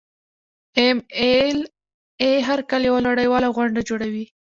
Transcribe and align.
ایم 0.79 0.97
ایل 1.21 1.59
اې 2.21 2.31
هر 2.47 2.59
کال 2.69 2.81
یوه 2.89 2.99
لویه 3.01 3.07
نړیواله 3.09 3.47
غونډه 3.55 3.81
جوړوي. 3.89 4.25